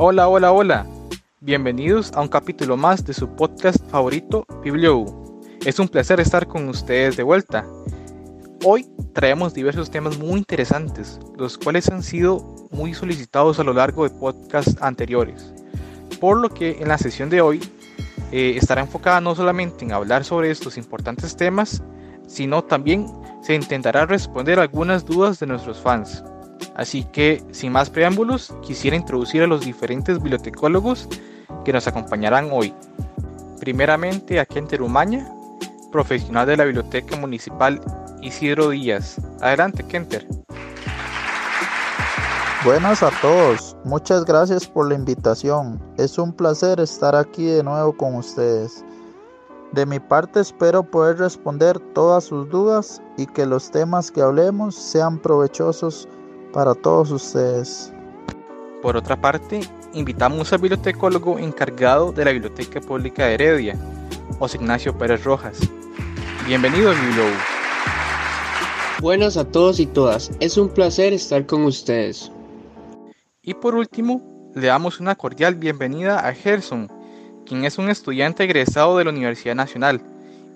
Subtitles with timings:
[0.00, 0.86] Hola, hola, hola.
[1.40, 5.04] Bienvenidos a un capítulo más de su podcast favorito, Biblio.
[5.66, 7.66] Es un placer estar con ustedes de vuelta.
[8.64, 12.38] Hoy traemos diversos temas muy interesantes, los cuales han sido
[12.70, 15.52] muy solicitados a lo largo de podcasts anteriores.
[16.20, 17.60] Por lo que en la sesión de hoy
[18.30, 21.82] eh, estará enfocada no solamente en hablar sobre estos importantes temas,
[22.28, 23.08] sino también
[23.42, 26.22] se intentará responder algunas dudas de nuestros fans.
[26.74, 31.08] Así que, sin más preámbulos, quisiera introducir a los diferentes bibliotecólogos
[31.64, 32.74] que nos acompañarán hoy.
[33.60, 35.28] Primeramente a Kenter Umaña,
[35.90, 37.80] profesional de la Biblioteca Municipal
[38.22, 39.20] Isidro Díaz.
[39.40, 40.26] Adelante, Kenter.
[42.64, 45.80] Buenas a todos, muchas gracias por la invitación.
[45.96, 48.84] Es un placer estar aquí de nuevo con ustedes.
[49.72, 54.74] De mi parte espero poder responder todas sus dudas y que los temas que hablemos
[54.74, 56.08] sean provechosos
[56.52, 57.92] para todos ustedes.
[58.82, 59.60] Por otra parte,
[59.92, 63.76] invitamos al bibliotecólogo encargado de la Biblioteca Pública de Heredia,
[64.38, 65.58] José Ignacio Pérez Rojas.
[66.46, 67.44] Bienvenido, Biblioteca.
[69.00, 72.32] Buenas a todos y todas, es un placer estar con ustedes.
[73.42, 76.90] Y por último, le damos una cordial bienvenida a Gerson,
[77.46, 80.02] quien es un estudiante egresado de la Universidad Nacional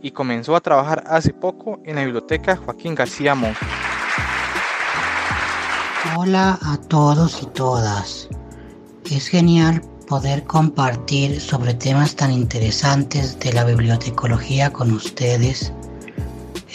[0.02, 3.64] y comenzó a trabajar hace poco en la Biblioteca Joaquín García Monge.
[6.05, 8.28] Hola a todos y todas.
[9.08, 15.73] Es genial poder compartir sobre temas tan interesantes de la bibliotecología con ustedes.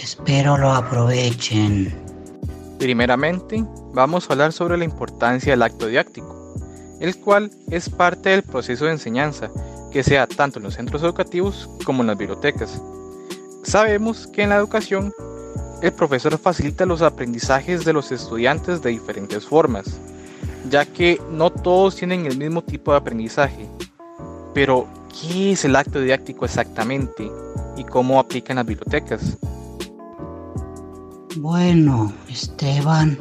[0.01, 1.93] Espero lo aprovechen.
[2.79, 6.55] Primeramente, vamos a hablar sobre la importancia del acto didáctico,
[7.01, 9.51] el cual es parte del proceso de enseñanza,
[9.91, 12.81] que sea tanto en los centros educativos como en las bibliotecas.
[13.63, 15.13] Sabemos que en la educación
[15.81, 19.99] el profesor facilita los aprendizajes de los estudiantes de diferentes formas,
[20.69, 23.67] ya que no todos tienen el mismo tipo de aprendizaje.
[24.53, 27.31] Pero, ¿qué es el acto didáctico exactamente
[27.75, 29.37] y cómo aplica en las bibliotecas?
[31.37, 33.19] Bueno, Esteban,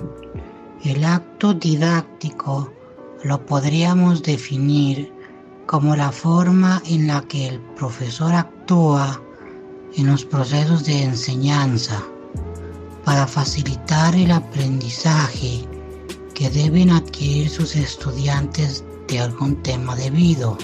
[0.82, 2.72] el acto didáctico
[3.22, 5.12] lo podríamos definir
[5.66, 9.20] como la forma en la que el profesor actúa
[9.94, 12.02] en los procesos de enseñanza
[13.06, 15.64] para facilitar el aprendizaje
[16.34, 20.58] que deben adquirir sus estudiantes de algún tema debido,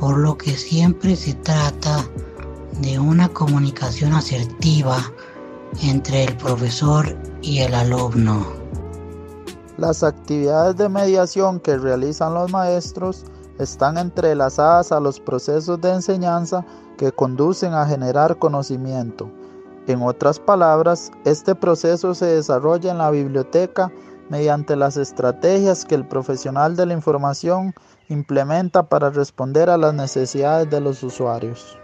[0.00, 2.02] por lo que siempre se trata
[2.80, 4.96] de una comunicación asertiva
[5.82, 8.46] entre el profesor y el alumno.
[9.76, 13.26] Las actividades de mediación que realizan los maestros
[13.58, 16.64] están entrelazadas a los procesos de enseñanza
[16.96, 19.30] que conducen a generar conocimiento
[19.86, 23.92] en otras palabras, este proceso se desarrolla en la biblioteca
[24.30, 27.74] mediante las estrategias que el profesional de la información
[28.08, 31.78] implementa para responder a las necesidades de los usuarios.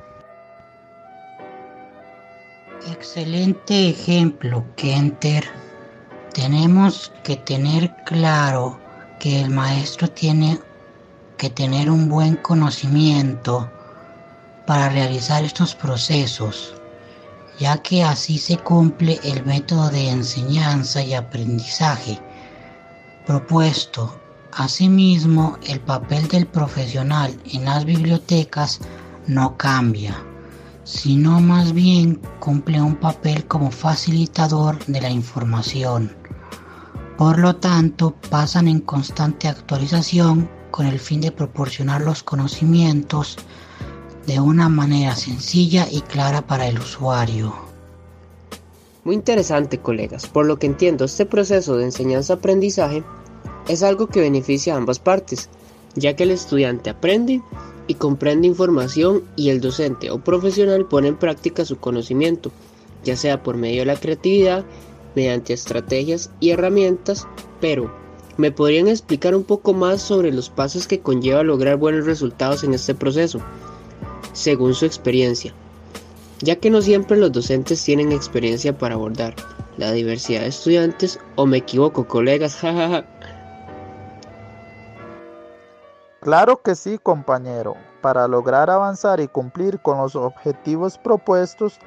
[2.91, 5.45] Excelente ejemplo, Kenter.
[6.33, 8.79] Tenemos que tener claro
[9.19, 10.59] que el maestro tiene
[11.37, 13.71] que tener un buen conocimiento
[14.67, 16.80] para realizar estos procesos
[17.61, 22.19] ya que así se cumple el método de enseñanza y aprendizaje
[23.27, 24.19] propuesto.
[24.53, 28.81] Asimismo, el papel del profesional en las bibliotecas
[29.29, 30.17] no cambia,
[30.83, 36.17] sino más bien cumple un papel como facilitador de la información.
[37.17, 43.37] Por lo tanto, pasan en constante actualización con el fin de proporcionar los conocimientos
[44.27, 47.55] de una manera sencilla y clara para el usuario.
[49.05, 50.27] Muy interesante, colegas.
[50.27, 53.03] Por lo que entiendo, este proceso de enseñanza-aprendizaje
[53.69, 55.49] es algo que beneficia a ambas partes,
[55.95, 57.41] ya que el estudiante aprende
[57.87, 62.53] y comprende información y el docente o profesional pone en práctica su conocimiento,
[63.05, 64.65] ya sea por medio de la creatividad,
[65.15, 67.27] mediante estrategias y herramientas,
[67.61, 67.93] pero
[68.37, 72.75] ¿me podrían explicar un poco más sobre los pasos que conlleva lograr buenos resultados en
[72.75, 73.41] este proceso?
[74.33, 75.55] Según su experiencia,
[76.41, 79.35] ya que no siempre los docentes tienen experiencia para abordar
[79.77, 82.59] la diversidad de estudiantes, o me equivoco, colegas,
[86.21, 87.77] Claro que sí, compañero.
[88.03, 91.79] Para lograr avanzar y cumplir con los objetivos propuestos,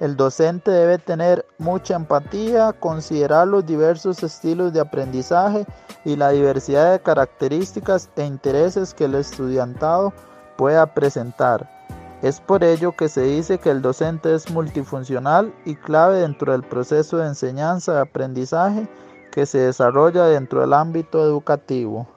[0.00, 5.66] el docente debe tener mucha empatía, considerar los diversos estilos de aprendizaje
[6.04, 10.12] y la diversidad de características e intereses que el estudiantado
[10.56, 11.75] pueda presentar
[12.22, 16.62] es por ello que se dice que el docente es multifuncional y clave dentro del
[16.62, 18.88] proceso de enseñanza y aprendizaje
[19.30, 22.08] que se desarrolla dentro del ámbito educativo.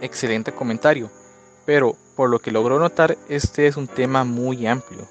[0.00, 1.10] Excelente comentario,
[1.64, 5.06] pero por lo que logro notar, este es un tema muy amplio.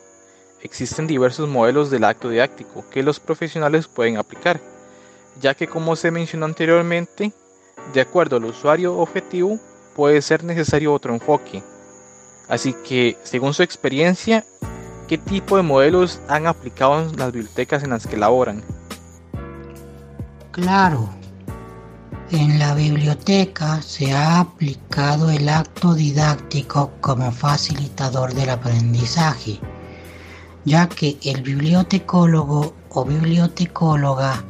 [0.62, 4.60] Existen diversos modelos del acto didáctico que los profesionales pueden aplicar,
[5.42, 7.34] ya que como se mencionó anteriormente,
[7.94, 9.60] de acuerdo al usuario objetivo,
[9.96, 11.64] puede ser necesario otro enfoque.
[12.48, 14.46] Así que, según su experiencia,
[15.08, 18.64] ¿qué tipo de modelos han aplicado las bibliotecas en las que laboran?
[20.52, 21.10] Claro,
[22.32, 29.60] en la biblioteca se ha aplicado el acto didáctico como facilitador del aprendizaje,
[30.66, 34.44] ya que el bibliotecólogo o bibliotecóloga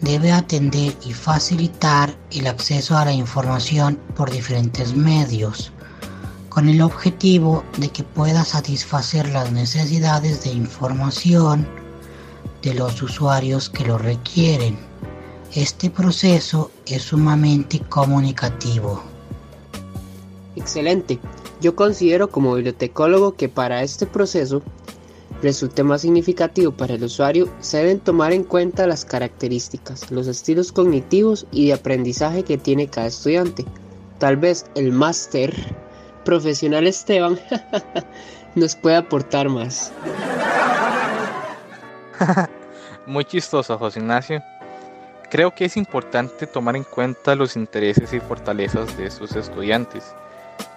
[0.00, 5.72] debe atender y facilitar el acceso a la información por diferentes medios,
[6.56, 11.68] con el objetivo de que pueda satisfacer las necesidades de información
[12.62, 14.78] de los usuarios que lo requieren.
[15.54, 19.02] Este proceso es sumamente comunicativo.
[20.54, 21.18] Excelente.
[21.60, 24.62] Yo considero como bibliotecólogo que para este proceso
[25.42, 30.72] resulte más significativo para el usuario, se deben tomar en cuenta las características, los estilos
[30.72, 33.66] cognitivos y de aprendizaje que tiene cada estudiante.
[34.18, 35.54] Tal vez el máster
[36.26, 37.40] profesional Esteban
[38.54, 39.90] nos pueda aportar más.
[43.06, 44.42] Muy chistoso, José Ignacio.
[45.30, 50.14] Creo que es importante tomar en cuenta los intereses y fortalezas de sus estudiantes,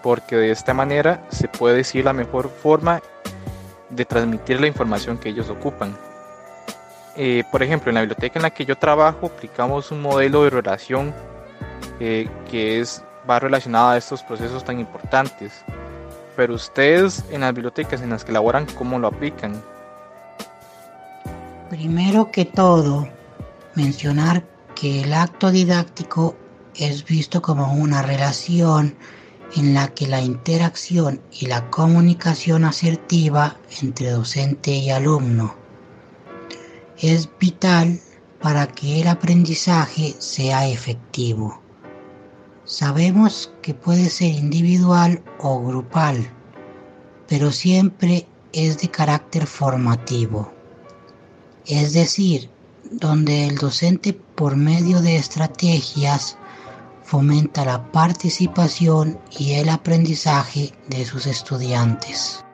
[0.02, 3.02] porque de esta manera se puede decir la mejor forma
[3.90, 5.98] de transmitir la información que ellos ocupan.
[7.16, 10.52] Eh, por ejemplo, en la biblioteca en la que yo trabajo aplicamos un modelo de
[10.52, 11.14] relación
[12.00, 15.64] eh, que es, va relacionado a estos procesos tan importantes.
[16.36, 19.62] Pero ustedes en las bibliotecas en las que laboran, ¿cómo lo aplican?
[21.70, 23.08] Primero que todo,
[23.76, 24.44] mencionar
[24.76, 26.36] que el acto didáctico
[26.76, 28.96] es visto como una relación
[29.56, 35.60] en la que la interacción y la comunicación asertiva entre docente y alumno
[37.02, 38.00] es vital
[38.42, 41.62] para que el aprendizaje sea efectivo.
[42.70, 46.30] Sabemos que puede ser individual o grupal,
[47.28, 50.54] pero siempre es de carácter formativo,
[51.66, 52.48] es decir,
[52.92, 56.38] donde el docente por medio de estrategias
[57.02, 62.46] fomenta la participación y el aprendizaje de sus estudiantes.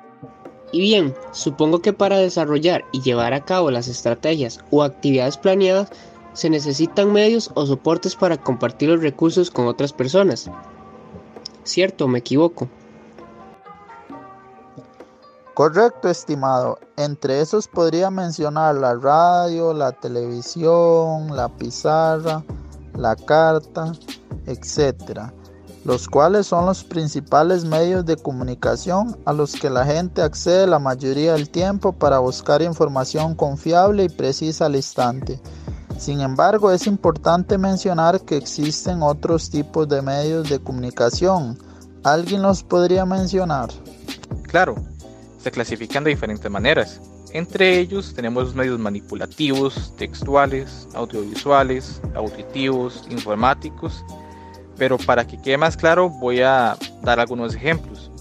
[0.72, 5.90] Y bien, supongo que para desarrollar y llevar a cabo las estrategias o actividades planeadas
[6.36, 10.52] se necesitan medios o soportes para compartir los recursos con otras personas.
[11.64, 12.70] ¿Cierto me equivoco?
[15.56, 16.78] Correcto, estimado.
[16.98, 22.44] Entre esos podría mencionar la radio, la televisión, la pizarra,
[22.94, 23.94] la carta,
[24.46, 25.32] etc.,
[25.86, 30.80] los cuales son los principales medios de comunicación a los que la gente accede la
[30.80, 35.40] mayoría del tiempo para buscar información confiable y precisa al instante.
[35.98, 41.58] Sin embargo, es importante mencionar que existen otros tipos de medios de comunicación.
[42.04, 43.70] ¿Alguien los podría mencionar?
[44.44, 44.76] Claro,
[45.42, 47.02] se clasifican de diferentes maneras.
[47.32, 54.04] Entre ellos tenemos medios manipulativos, textuales, audiovisuales, auditivos, informáticos
[54.78, 58.12] pero para que quede más claro voy a dar algunos ejemplos.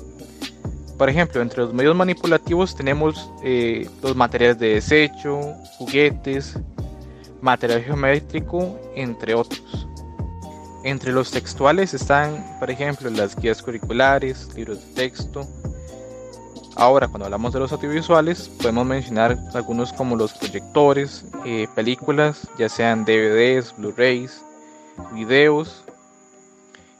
[0.98, 5.40] Por ejemplo, entre los medios manipulativos tenemos eh, los materiales de desecho,
[5.76, 6.56] juguetes,
[7.44, 9.86] material geométrico, entre otros.
[10.82, 15.46] Entre los textuales están, por ejemplo, las guías curriculares, libros de texto.
[16.76, 22.68] Ahora, cuando hablamos de los audiovisuales, podemos mencionar algunos como los proyectores, eh, películas, ya
[22.68, 24.42] sean DVDs, Blu-rays,
[25.12, 25.84] videos,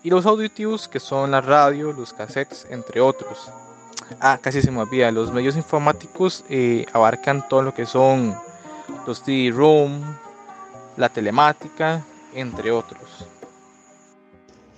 [0.02, 3.50] y los auditivos que son la radio, los cassettes, entre otros.
[4.20, 8.36] Ah, casi se me olvida, los medios informáticos eh, abarcan todo lo que son
[9.06, 10.02] los CD-ROOM,
[10.96, 13.26] la telemática, entre otros.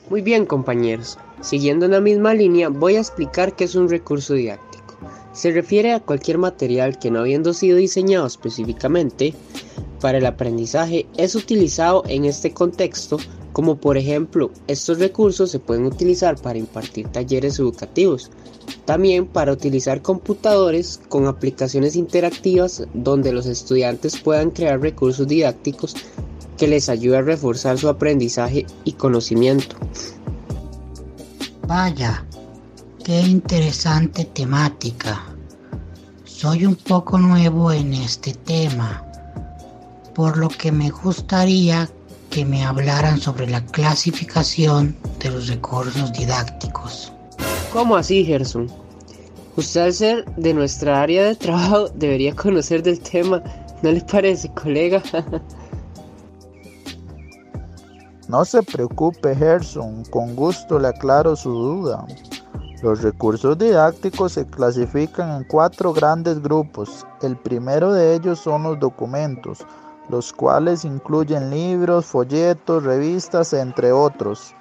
[0.08, 4.34] Muy bien compañeros, siguiendo en la misma línea voy a explicar qué es un recurso
[4.34, 4.96] didáctico.
[5.32, 9.34] Se refiere a cualquier material que no habiendo sido diseñado específicamente
[10.00, 13.18] para el aprendizaje es utilizado en este contexto
[13.56, 18.30] como por ejemplo estos recursos se pueden utilizar para impartir talleres educativos,
[18.84, 25.96] también para utilizar computadores con aplicaciones interactivas donde los estudiantes puedan crear recursos didácticos
[26.58, 29.76] que les ayuden a reforzar su aprendizaje y conocimiento.
[31.66, 32.26] Vaya,
[33.02, 35.24] qué interesante temática.
[36.24, 39.05] Soy un poco nuevo en este tema,
[40.16, 41.90] por lo que me gustaría
[42.30, 47.12] que me hablaran sobre la clasificación de los recursos didácticos.
[47.70, 48.66] ¿Cómo así, Gerson?
[49.56, 53.42] Usted al ser de nuestra área de trabajo debería conocer del tema,
[53.82, 55.02] ¿no le parece, colega?
[58.28, 62.06] no se preocupe, Gerson, con gusto le aclaro su duda.
[62.82, 67.06] Los recursos didácticos se clasifican en cuatro grandes grupos.
[67.20, 69.64] El primero de ellos son los documentos,
[70.08, 74.54] los cuales incluyen libros, folletos, revistas, entre otros.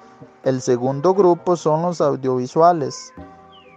[0.43, 3.13] El segundo grupo son los audiovisuales,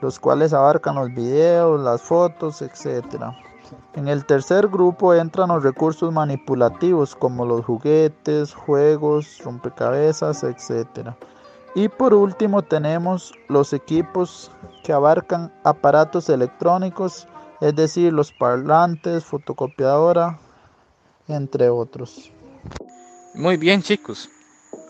[0.01, 3.33] los cuales abarcan los videos, las fotos, etc.
[3.95, 11.11] En el tercer grupo entran los recursos manipulativos como los juguetes, juegos, rompecabezas, etc.
[11.75, 14.51] Y por último tenemos los equipos
[14.85, 17.29] que abarcan aparatos electrónicos,
[17.61, 20.39] es decir, los parlantes, fotocopiadora,
[21.29, 22.31] entre otros.
[23.35, 24.29] Muy bien chicos.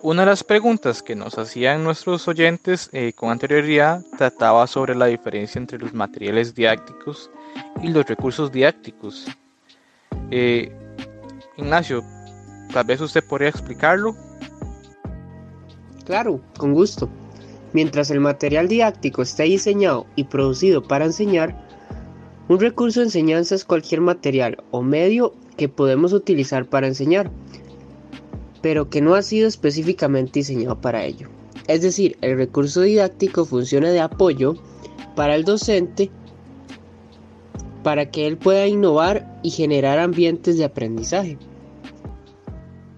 [0.00, 5.06] Una de las preguntas que nos hacían nuestros oyentes eh, con anterioridad trataba sobre la
[5.06, 7.30] diferencia entre los materiales didácticos
[7.82, 9.26] y los recursos didácticos.
[10.30, 10.72] Eh,
[11.56, 12.04] Ignacio,
[12.72, 14.14] tal vez usted podría explicarlo.
[16.04, 17.08] Claro, con gusto.
[17.72, 21.54] Mientras el material didáctico esté diseñado y producido para enseñar,
[22.48, 27.30] un recurso de enseñanza es cualquier material o medio que podemos utilizar para enseñar,
[28.62, 31.28] pero que no ha sido específicamente diseñado para ello.
[31.66, 34.54] Es decir, el recurso didáctico funciona de apoyo
[35.14, 36.10] para el docente
[37.82, 41.38] para que él pueda innovar y generar ambientes de aprendizaje.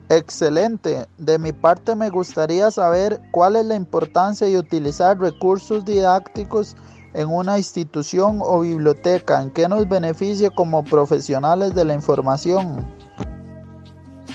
[0.08, 1.06] Excelente.
[1.18, 6.76] De mi parte me gustaría saber cuál es la importancia de utilizar recursos didácticos
[7.14, 9.42] en una institución o biblioteca?
[9.42, 12.86] ¿En qué nos beneficia como profesionales de la información?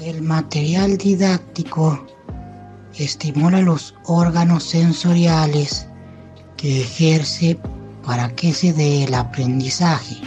[0.02, 2.06] El material didáctico
[2.96, 5.88] estimula los órganos sensoriales
[6.58, 7.60] que ejerce
[8.06, 10.18] para que se dé el aprendizaje.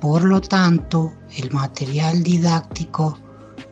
[0.00, 3.18] Por lo tanto, el material didáctico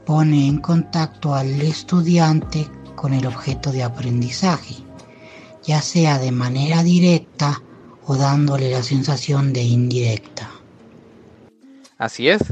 [0.07, 4.85] pone en contacto al estudiante con el objeto de aprendizaje
[5.65, 7.63] ya sea de manera directa
[8.07, 10.51] o dándole la sensación de indirecta.
[11.97, 12.43] Así es.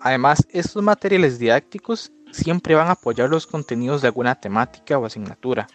[0.00, 5.68] Además, estos materiales didácticos siempre van a apoyar los contenidos de alguna temática o asignatura,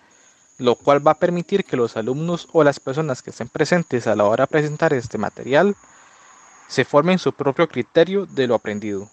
[0.58, 4.16] lo cual va a permitir que los alumnos o las personas que estén presentes a
[4.16, 5.76] la hora de presentar este material
[6.68, 9.10] se formen su propio criterio de lo aprendido.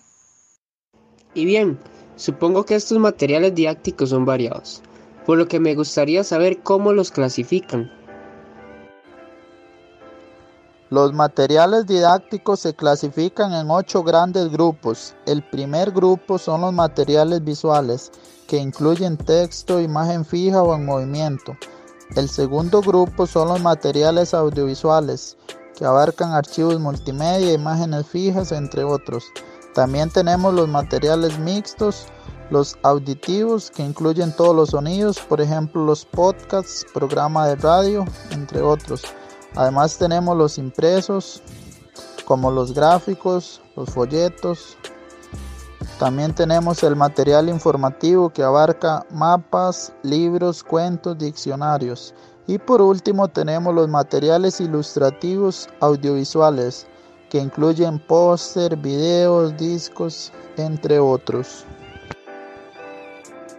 [1.35, 1.79] Y bien,
[2.17, 4.83] supongo que estos materiales didácticos son variados
[5.27, 7.91] por lo que me gustaría saber cómo los clasifican.
[10.91, 15.15] Los materiales didácticos se clasifican en ocho grandes grupos.
[15.27, 18.13] El primer grupo son los materiales visuales,
[18.47, 21.57] que incluyen texto, imagen fija o en movimiento.
[22.17, 25.37] El segundo grupo son los materiales audiovisuales,
[25.77, 29.25] que abarcan archivos multimedia, imágenes fijas, entre otros.
[29.75, 32.07] También tenemos los materiales mixtos,
[32.51, 38.61] los auditivos que incluyen todos los sonidos, por ejemplo los podcasts, programa de radio, entre
[38.61, 39.03] otros.
[39.57, 41.43] Además tenemos los impresos,
[42.25, 44.77] como los gráficos, los folletos.
[45.99, 52.15] También tenemos el material informativo que abarca mapas, libros, cuentos, diccionarios.
[52.47, 56.87] Y por último tenemos los materiales ilustrativos audiovisuales
[57.31, 61.65] que incluyen póster, videos, discos, entre otros.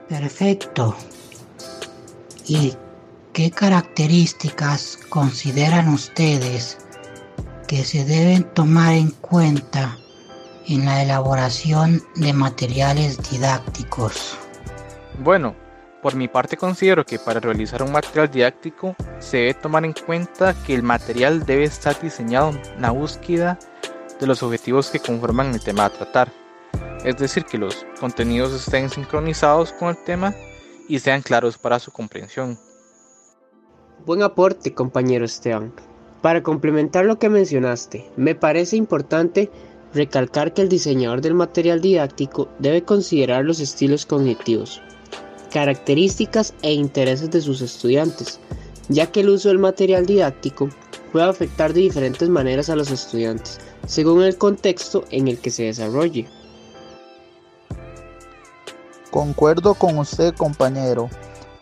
[0.10, 0.96] Perfecto.
[2.48, 2.74] ¿Y
[3.34, 6.78] qué características consideran ustedes
[7.68, 9.98] que se deben tomar en cuenta
[10.68, 14.38] en la elaboración de materiales didácticos?
[15.20, 15.56] Bueno,
[16.04, 20.54] por mi parte considero que para realizar un material didáctico se debe tomar en cuenta
[20.66, 23.58] que el material debe estar diseñado en la búsqueda
[24.20, 26.32] de los objetivos que conforman el tema a tratar
[27.06, 30.36] es decir, que los contenidos estén sincronizados con el tema
[30.90, 32.58] y sean claros para su comprensión.
[34.06, 35.72] Buen aporte, compañero Esteban.
[36.22, 39.52] Para complementar lo que mencionaste, me parece importante
[39.94, 44.82] recalcar que el diseñador del material didáctico debe considerar los estilos cognitivos,
[45.52, 48.40] características e intereses de sus estudiantes,
[48.90, 50.70] ya que el uso del material didáctico
[51.12, 55.64] puede afectar de diferentes maneras a los estudiantes, según el contexto en el que se
[55.64, 56.28] desarrolle.
[59.16, 61.10] Concuerdo con usted, compañero.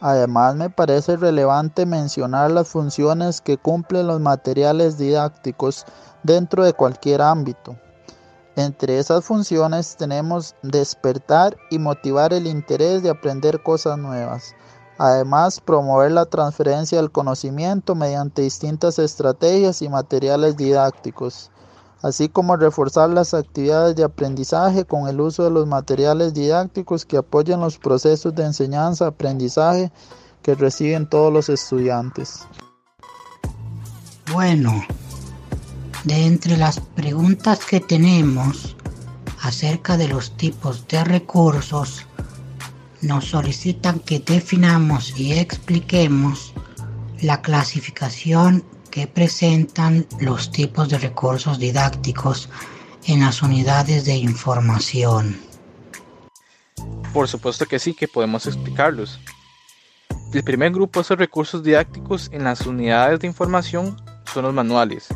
[0.02, 5.86] Además, me parece relevante mencionar las funciones que cumplen los materiales didácticos
[6.24, 7.78] dentro de cualquier ámbito.
[8.56, 14.56] Entre esas funciones tenemos despertar y motivar el interés de aprender cosas nuevas.
[14.98, 21.52] Además, promover la transferencia del conocimiento mediante distintas estrategias y materiales didácticos,
[22.04, 27.18] así como reforzar las actividades de aprendizaje con el uso de los materiales didácticos que
[27.18, 29.92] apoyen los procesos de enseñanza-aprendizaje
[30.42, 32.46] que reciben todos los estudiantes.
[34.34, 34.84] Bueno,
[36.04, 38.76] de entre las preguntas que tenemos
[39.42, 42.06] acerca de los tipos de recursos,
[43.02, 46.54] nos solicitan que definamos y expliquemos
[47.22, 52.48] la clasificación que presentan los tipos de recursos didácticos
[53.08, 55.36] en las unidades de información.
[57.12, 59.20] Por supuesto que sí, que podemos explicarlos.
[60.32, 64.00] El primer grupo de esos recursos didácticos en las unidades de información
[64.32, 65.08] son los manuales,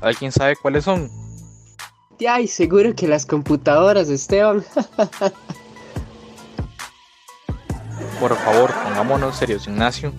[0.00, 1.10] ¿Alguien sabe cuáles son?
[2.26, 4.64] Ay, seguro que las computadoras, Esteban.
[8.18, 10.14] Por favor, pongámonos serios, Ignacio.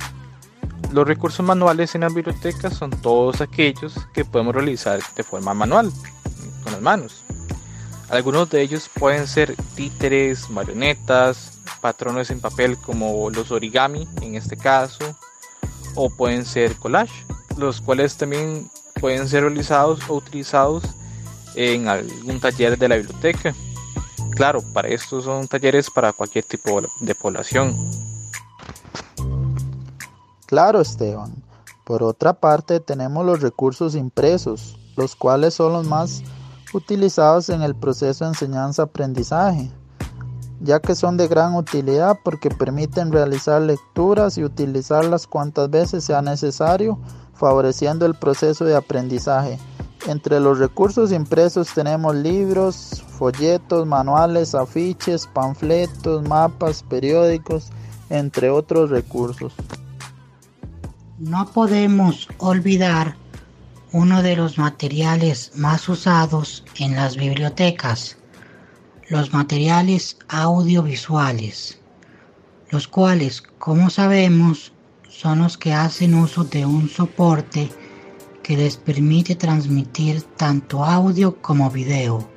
[0.93, 5.91] Los recursos manuales en las bibliotecas son todos aquellos que podemos realizar de forma manual,
[6.63, 7.23] con las manos.
[8.09, 14.55] Algunos de ellos pueden ser títeres, marionetas, patrones en papel como los origami en este
[14.55, 15.17] caso,
[15.95, 17.25] o pueden ser collage,
[17.57, 18.69] los cuales también
[19.01, 20.83] pueden ser realizados o utilizados
[21.55, 23.55] en algún taller de la biblioteca.
[24.35, 28.12] Claro, para esto son talleres para cualquier tipo de población.
[30.53, 31.33] Claro, Esteban.
[31.83, 36.21] Por otra parte, tenemos los recursos impresos, los cuales son los más
[36.75, 39.71] utilizados en el proceso de enseñanza-aprendizaje,
[40.61, 46.21] ya que son de gran utilidad porque permiten realizar lecturas y utilizarlas cuantas veces sea
[46.21, 46.99] necesario
[47.33, 49.57] favoreciendo el proceso de aprendizaje.
[50.05, 57.71] Entre los recursos impresos tenemos libros, folletos, manuales, afiches, panfletos, mapas, periódicos,
[58.11, 59.51] entre otros recursos.
[61.19, 63.15] No podemos olvidar
[63.91, 68.17] uno de los materiales más usados en las bibliotecas,
[69.09, 71.79] los materiales audiovisuales,
[72.71, 74.73] los cuales, como sabemos,
[75.07, 77.69] son los que hacen uso de un soporte
[78.41, 82.27] que les permite transmitir tanto audio como video,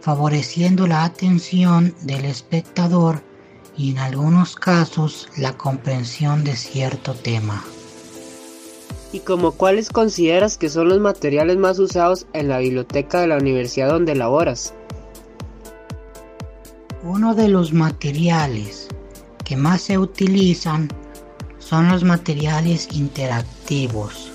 [0.00, 3.22] favoreciendo la atención del espectador
[3.76, 7.62] y en algunos casos la comprensión de cierto tema.
[9.10, 13.38] ¿Y como cuáles consideras que son los materiales más usados en la biblioteca de la
[13.38, 14.74] universidad donde laboras?
[17.02, 18.88] Uno de los materiales
[19.44, 20.88] que más se utilizan
[21.58, 24.30] son los materiales interactivos,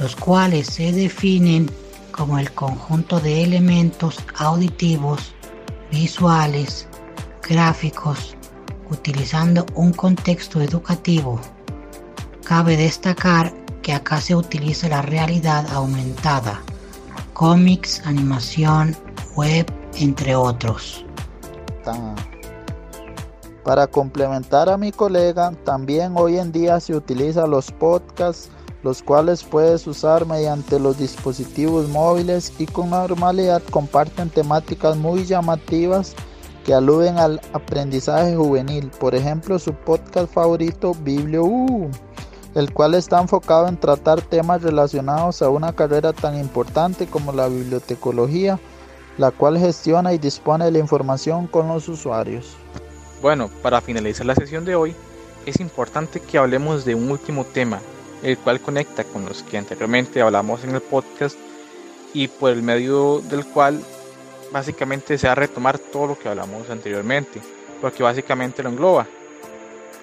[0.00, 1.70] los cuales se definen
[2.10, 5.32] como el conjunto de elementos auditivos,
[5.92, 6.88] visuales,
[7.48, 8.36] gráficos,
[8.90, 11.40] utilizando un contexto educativo.
[12.42, 13.52] Cabe destacar
[13.86, 16.60] que acá se utiliza la realidad aumentada,
[17.34, 18.96] cómics, animación,
[19.36, 21.04] web, entre otros.
[23.62, 28.50] Para complementar a mi colega, también hoy en día se utilizan los podcasts,
[28.82, 36.16] los cuales puedes usar mediante los dispositivos móviles y con normalidad comparten temáticas muy llamativas
[36.64, 38.90] que aluden al aprendizaje juvenil.
[38.98, 41.44] Por ejemplo, su podcast favorito, Biblio
[42.56, 47.48] el cual está enfocado en tratar temas relacionados a una carrera tan importante como la
[47.48, 48.58] bibliotecología,
[49.18, 52.56] la cual gestiona y dispone de la información con los usuarios.
[53.20, 54.96] Bueno, para finalizar la sesión de hoy,
[55.44, 57.78] es importante que hablemos de un último tema,
[58.22, 61.36] el cual conecta con los que anteriormente hablamos en el podcast
[62.14, 63.82] y por el medio del cual
[64.50, 67.42] básicamente se va a retomar todo lo que hablamos anteriormente,
[67.82, 69.06] porque básicamente lo engloba,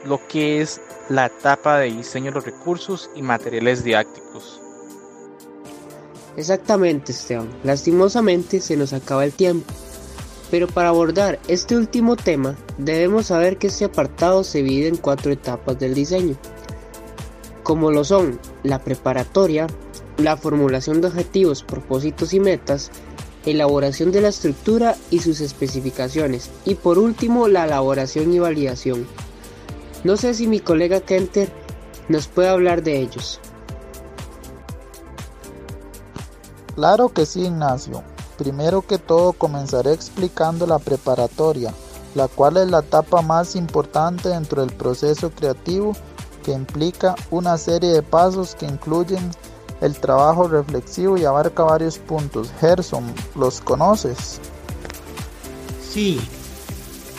[0.06, 4.62] lo que es la etapa de diseño de los recursos y materiales didácticos.
[6.36, 7.50] Exactamente, Esteban.
[7.64, 9.72] Lastimosamente se nos acaba el tiempo.
[10.50, 15.32] Pero para abordar este último tema, debemos saber que este apartado se divide en cuatro
[15.32, 16.36] etapas del diseño,
[17.64, 19.68] como lo son la preparatoria,
[20.18, 22.92] la formulación de objetivos, propósitos y metas,
[23.46, 29.08] elaboración de la estructura y sus especificaciones, y por último la elaboración y validación.
[30.04, 31.50] No sé si mi colega Kenter
[32.10, 33.40] nos puede hablar de ellos.
[36.76, 38.04] Claro que sí, Ignacio.
[38.38, 41.74] Primero que todo comenzaré explicando la preparatoria,
[42.16, 45.94] la cual es la etapa más importante dentro del proceso creativo
[46.44, 49.32] que implica una serie de pasos que incluyen
[49.82, 52.52] el trabajo reflexivo y abarca varios puntos.
[52.60, 54.42] Gerson, ¿los conoces?
[55.82, 56.20] Sí,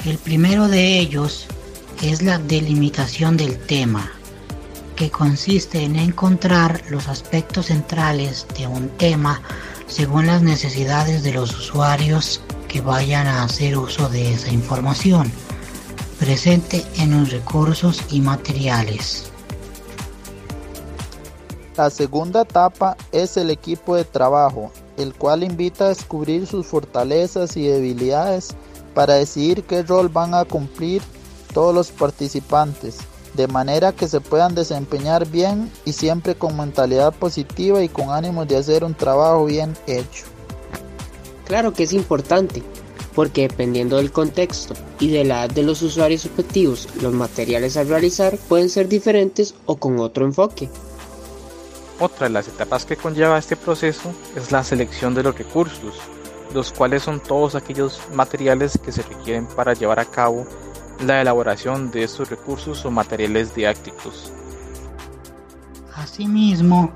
[0.04, 1.46] el primero de ellos
[2.02, 4.10] es la delimitación del tema,
[4.96, 9.42] que consiste en encontrar los aspectos centrales de un tema
[9.86, 15.30] según las necesidades de los usuarios que vayan a hacer uso de esa información
[16.18, 19.30] presente en los recursos y materiales.
[21.76, 27.56] La segunda etapa es el equipo de trabajo, el cual invita a descubrir sus fortalezas
[27.56, 28.54] y debilidades
[28.94, 31.02] para decidir qué rol van a cumplir
[31.54, 32.98] todos los participantes,
[33.32, 38.44] de manera que se puedan desempeñar bien y siempre con mentalidad positiva y con ánimo
[38.44, 40.24] de hacer un trabajo bien hecho.
[41.46, 42.62] Claro que es importante,
[43.14, 47.84] porque dependiendo del contexto y de la edad de los usuarios objetivos, los materiales a
[47.84, 50.68] realizar pueden ser diferentes o con otro enfoque.
[52.00, 55.94] Otra de las etapas que conlleva este proceso es la selección de los recursos,
[56.52, 60.46] los cuales son todos aquellos materiales que se requieren para llevar a cabo
[61.00, 64.32] la elaboración de estos recursos o materiales didácticos.
[65.94, 66.92] Asimismo,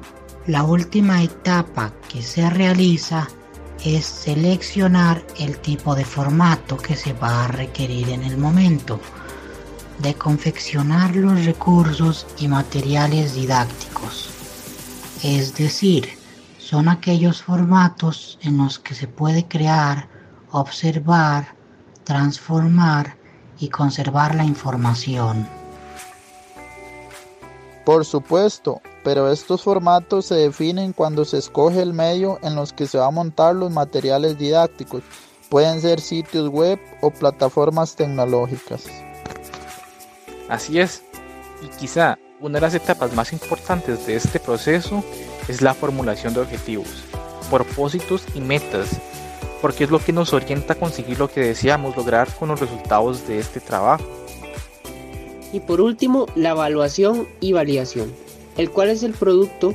[0.46, 3.28] la última etapa que se realiza
[3.84, 8.98] es seleccionar el tipo de formato que se va a requerir en el momento
[9.98, 14.30] de confeccionar los recursos y materiales didácticos.
[15.22, 16.08] Es decir,
[16.58, 20.08] son aquellos formatos en los que se puede crear,
[20.50, 21.54] observar,
[22.04, 23.17] transformar
[23.58, 25.48] y conservar la información.
[27.84, 32.86] Por supuesto, pero estos formatos se definen cuando se escoge el medio en los que
[32.86, 35.02] se va a montar los materiales didácticos.
[35.48, 38.84] Pueden ser sitios web o plataformas tecnológicas.
[40.50, 41.02] Así es,
[41.62, 45.02] y quizá una de las etapas más importantes de este proceso
[45.48, 47.04] es la formulación de objetivos,
[47.50, 49.00] propósitos y metas,
[49.60, 53.26] porque es lo que nos orienta a conseguir lo que deseamos lograr con los resultados
[53.26, 54.04] de este trabajo.
[55.52, 58.12] Y por último, la evaluación y validación,
[58.56, 59.74] el cual es el producto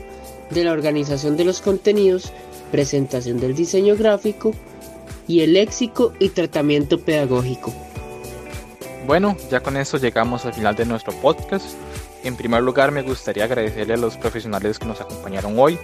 [0.52, 2.32] de la organización de los contenidos,
[2.72, 4.54] presentación del diseño gráfico
[5.28, 7.74] y el léxico y tratamiento pedagógico.
[9.08, 11.66] Bueno, ya con eso llegamos al final de nuestro podcast.
[12.24, 15.78] En primer lugar, me gustaría agradecerle a los profesionales que nos acompañaron hoy.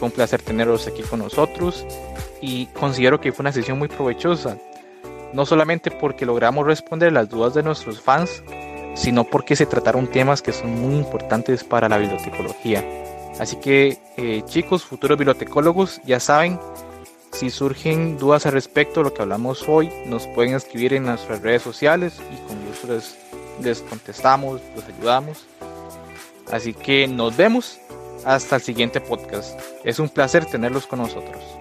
[0.00, 1.84] Fue un placer tenerlos aquí con nosotros
[2.40, 4.56] y considero que fue una sesión muy provechosa.
[5.34, 8.42] No solamente porque logramos responder las dudas de nuestros fans,
[8.94, 12.82] sino porque se trataron temas que son muy importantes para la bibliotecología.
[13.38, 16.58] Así que eh, chicos, futuros bibliotecólogos, ya saben,
[17.32, 21.42] si surgen dudas al respecto de lo que hablamos hoy, nos pueden escribir en nuestras
[21.42, 23.18] redes sociales y con gusto les,
[23.62, 25.44] les contestamos, los ayudamos.
[26.50, 27.78] Así que nos vemos
[28.24, 29.58] hasta el siguiente podcast.
[29.84, 31.59] Es un placer tenerlos con nosotros.